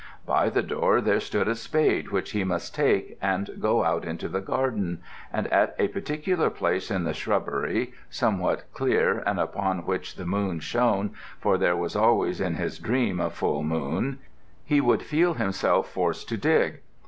[0.25, 4.27] By the door there stood a spade which he must take, and go out into
[4.27, 4.99] the garden,
[5.31, 10.59] and at a particular place in the shrubbery somewhat clear and upon which the moon
[10.59, 14.17] shone, for there was always in his dream a full moon,
[14.65, 16.79] he would feel himself forced to dig.